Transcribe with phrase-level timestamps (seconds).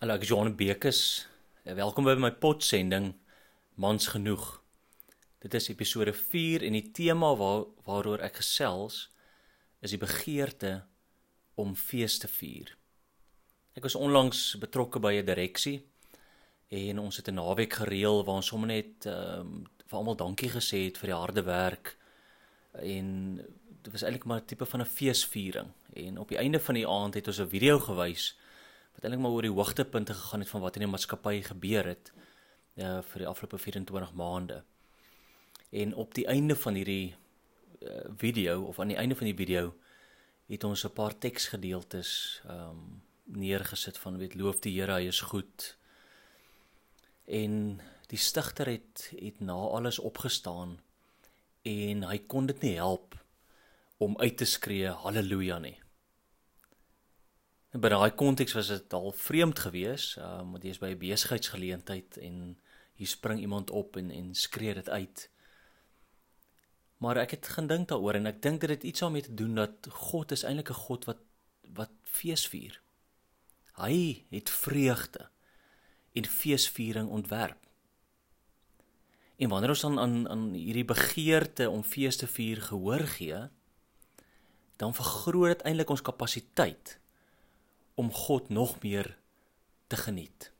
[0.00, 0.98] Hallo, ek is Johan Bekes.
[1.76, 3.10] Welkom by my potsending
[3.76, 4.46] Mans genoeg.
[5.44, 9.10] Dit is episode 4 en die tema waar waaroor ek gesels
[9.84, 10.70] is die begeerte
[11.60, 12.72] om fees te vier.
[13.76, 15.84] Ek was onlangs betrokke by 'n direksie
[16.72, 20.48] en ons het 'n naweek gereël waar ons sommer net ehm um, vir almal dankie
[20.48, 21.98] gesê het vir die harde werk
[22.72, 23.36] en
[23.84, 26.88] dit was eintlik maar 'n tipe van 'n feesviering en op die einde van die
[26.88, 28.40] aand het ons 'n video gewys
[28.94, 32.12] wat eintlik maar oor die hoogtepunte gegaan het van wat in die maatskappy gebeur het
[32.78, 34.62] ja vir die afgelope 24 maande.
[35.70, 37.14] En op die einde van hierdie
[37.80, 39.74] uh, video of aan die einde van die video
[40.50, 45.76] het ons 'n paar teksgedeeltes um, neergesit van weet loof die Here hy is goed.
[47.24, 50.80] En die stigter het het na alles opgestaan
[51.62, 53.14] en hy kon dit nie help
[53.98, 55.78] om uit te skree haleluja nie.
[57.70, 62.18] By daai konteks was dit al vreemd geweest, um, want jy is by 'n besigheidsgeleentheid
[62.18, 62.58] en
[62.98, 65.30] hier spring iemand op en en skree dit uit.
[66.98, 69.86] Maar ek het gedink daaroor en ek dink dit het iets daarmee te doen dat
[69.88, 71.22] God is eintlik 'n God wat
[71.72, 72.80] wat feesvier.
[73.78, 75.30] Hy het vreugde
[76.12, 77.66] en feesviering ontwerp.
[79.36, 83.48] En wanneer ons dan aan aan hierdie begeerte om fees te vier gehoor gee,
[84.76, 87.00] dan vergroot dit eintlik ons kapasiteit
[87.94, 89.16] om God nog meer
[89.86, 90.50] te geniet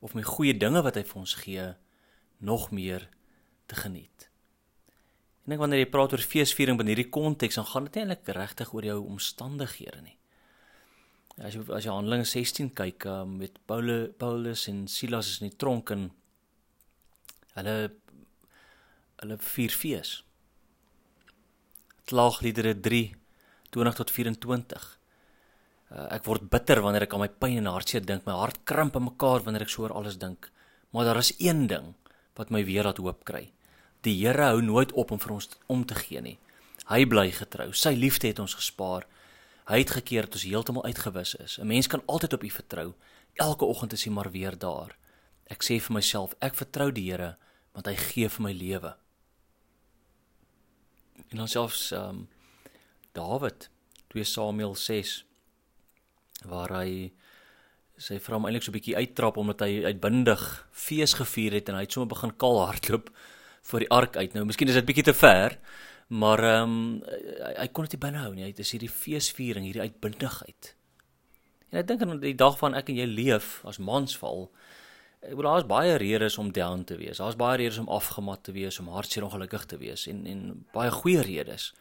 [0.00, 1.64] of my goeie dinge wat hy vir ons gee
[2.38, 3.08] nog meer
[3.68, 4.28] te geniet.
[5.46, 8.30] En ek wanneer jy praat oor feesviering binne hierdie konteks, dan gaan dit nie eintlik
[8.36, 10.14] regtig oor jou omstandighede nie.
[11.38, 15.52] As jy as jy Handelinge 16 kyk um, met Paulus Paulus en Silas is in
[15.52, 16.08] die tronk en
[17.54, 17.76] hulle
[19.18, 20.16] hulle vier fees.
[22.10, 23.04] Klaagliedere 3
[23.74, 24.97] 20 tot 24.
[25.88, 28.26] Uh, ek word bitter wanneer ek aan my pyn en hartseer dink.
[28.26, 30.50] My hart krimp in mekaar wanneer ek so oor alles dink.
[30.92, 31.94] Maar daar is een ding
[32.36, 33.48] wat my weer laat hoop kry.
[34.06, 36.36] Die Here hou nooit op om vir ons om te gee nie.
[36.88, 37.72] Hy bly getrou.
[37.72, 39.08] Sy liefde het ons gespaar.
[39.68, 41.58] Hy het gekeer dat ons heeltemal uitgewis is.
[41.58, 42.94] 'n Mens kan altyd op U vertrou.
[43.34, 44.96] Elke oggend is hy maar weer daar.
[45.46, 47.36] Ek sê vir myself, ek vertrou die Here
[47.72, 48.96] want hy gee vir my lewe.
[51.30, 52.28] En dan selfs ehm um,
[53.12, 53.70] Dawid
[54.08, 55.24] 2 Samuel 6
[56.44, 57.12] waar hy
[57.98, 61.74] sy vrou hom eintlik so 'n bietjie uittrap omdat hy uitbundig fees gevier het en
[61.74, 63.10] hy het sommer begin kaal hardloop
[63.62, 64.34] voor die ark uit.
[64.34, 65.58] Nou, miskien is dit bietjie te ver,
[66.08, 67.02] maar ehm um,
[67.44, 68.44] hy, hy kon dit nie binne hou nie.
[68.44, 70.74] Hy het hierdie feesviering, hierdie uitbundigheid.
[71.70, 74.48] En ek dink aan die dag van ek en jy leef as mansval.
[75.20, 77.18] Ek bedoel daar's baie redes om down te wees.
[77.18, 80.90] Daar's baie redes om afgemat te wees, om hartseer ongelukkig te wees en en baie
[80.90, 81.74] goeie redes.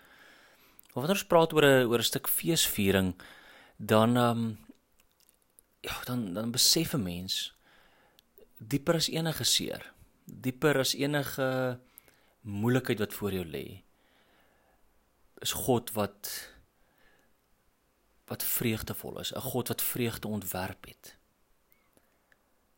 [0.91, 3.13] Maar wanneer ons praat oor 'n oor 'n stuk feesviering,
[3.77, 4.65] dan ehm um,
[5.79, 7.55] ja, dan dan besef 'n mens
[8.57, 9.93] dieper as enige seer,
[10.25, 11.79] dieper as enige
[12.41, 13.83] moeilikheid wat voor jou lê.
[15.39, 16.51] Is God wat
[18.25, 21.17] wat vreugdevol is, 'n God wat vreugde ontwerp het.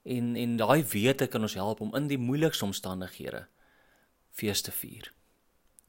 [0.01, 3.47] En en daai wete kan ons help om in die moeilikste omstandighede
[4.29, 5.13] fees te vier.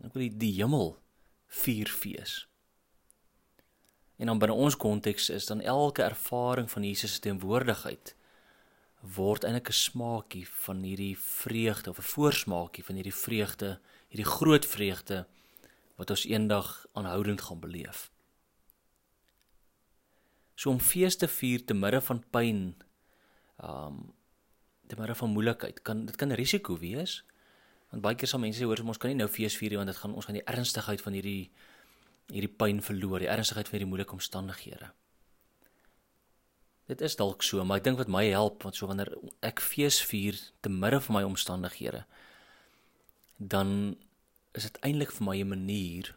[0.05, 1.03] Ek wil die, die hemel
[1.47, 2.50] vier fees.
[4.21, 8.15] En dan binne ons konteks is dan elke ervaring van Jesus se teenwoordigheid
[9.17, 13.79] word eintlik 'n smaakie van hierdie vreugde of 'n voorsmaakie van hierdie vreugde,
[14.09, 15.27] hierdie groot vreugde
[15.97, 18.11] wat ons eendag aanhoudend gaan beleef.
[20.55, 22.77] So om fees te vier te midde van pyn,
[23.65, 24.13] um
[24.87, 27.25] te midde van moeilikheid, kan dit kan 'n risiko wees.
[27.91, 29.89] Want baie keer sal mense sê hoor, ons kan nie nou fees vier nie want
[29.89, 31.51] dit gaan ons gaan die ernstigheid van hierdie
[32.31, 34.91] hierdie pyn verloor, die ernstigheid van hierdie moeilike omstandighede.
[36.91, 39.13] Dit is dalk so, maar ek dink wat my help, want so wanneer
[39.47, 42.05] ek fees vier te midde van my omstandighede,
[43.39, 43.95] dan
[44.59, 46.15] is dit eintlik vir my 'n manier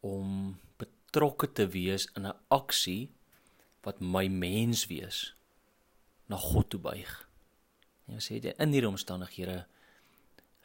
[0.00, 3.12] om betrokke te wees in 'n aksie
[3.82, 5.34] wat my mens wees
[6.28, 7.28] na God toe buig.
[8.08, 9.66] Jy sê dit in hierdie omstandighede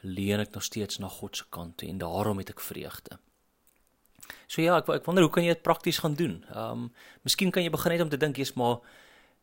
[0.01, 3.19] leer ek nog steeds na God se kant toe en daarom het ek vreugde.
[4.47, 6.39] So ja, ek ek wonder hoe kan jy dit prakties gaan doen?
[6.53, 6.87] Ehm um,
[7.27, 8.79] miskien kan jy begin net om te dink jy's maar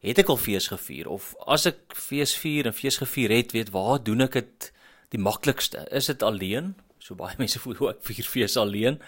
[0.04, 3.72] het ek al fees gevier of as ek fees vier en fees gevier het, weet
[3.74, 4.70] waar doen ek dit
[5.14, 5.86] die maklikste?
[5.90, 6.74] Is dit alleen?
[6.98, 9.00] So baie mense voel ek vier fees alleen.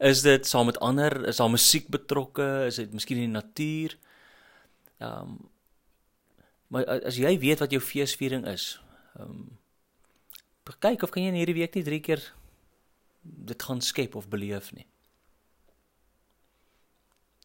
[0.00, 1.12] Is dit saam met ander?
[1.28, 2.66] Is daar musiek betrokke?
[2.70, 3.96] Is dit miskien in die natuur?
[5.00, 5.40] Ehm um,
[6.70, 8.76] maar as jy weet wat jou feesviering is,
[9.18, 9.48] ehm um,
[10.78, 12.22] kyk of kan jy in hierdie week net drie keer
[13.32, 14.86] dit gaan skep of beleef nie.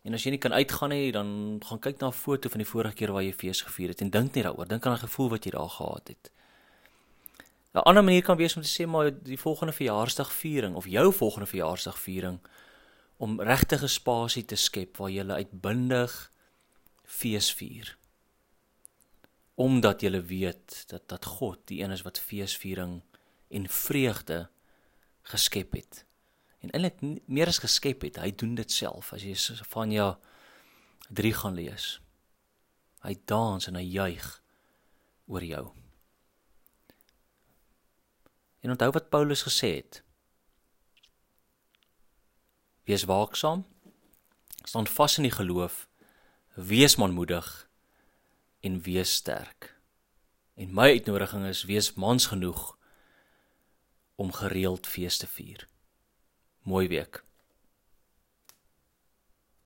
[0.05, 2.69] En as jy nie kan uitgaan nie, dan gaan kyk na 'n foto van die
[2.69, 4.67] vorige keer waar jy fees gevier het en dink net daaroor.
[4.67, 6.31] Dink aan die gevoel wat jy daar gehad het.
[7.73, 11.47] 'n Ander manier kan wees om te sê maar die volgende verjaarsdagviering of jou volgende
[11.47, 12.39] verjaarsdagviering
[13.17, 16.31] om regtig 'n spasie te skep waar jy uitbundig
[17.03, 17.97] fees vier.
[19.55, 23.01] Omdat jy weet dat dat God die een is wat feesviering
[23.49, 24.49] en vreugde
[25.31, 26.05] geskep het
[26.65, 28.17] en eintlik meer as geskep het.
[28.21, 29.11] Hy doen dit self.
[29.13, 30.15] As jy Sefanja
[31.13, 31.99] 3 gaan lees.
[33.05, 34.29] Hy dans en hy juig
[35.29, 35.65] oor jou.
[38.65, 40.01] En onthou wat Paulus gesê het.
[42.89, 43.65] Wees waaksaam.
[44.65, 45.85] Staan vas in die geloof.
[46.55, 47.67] Wees manmoedig
[48.65, 49.75] en wees sterk.
[50.55, 52.74] En my uitnodiging is wees mans genoeg
[54.15, 55.67] om gereeld fees te vier.
[56.63, 57.23] Mooi week